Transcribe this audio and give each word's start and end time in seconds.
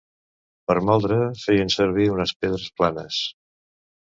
Per 0.71 0.75
moldre 0.87 1.17
feien 1.41 1.69
servir 1.75 2.09
unes 2.15 2.35
pedres 2.41 2.67
planes. 2.81 3.21